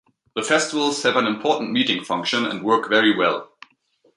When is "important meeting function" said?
1.27-2.43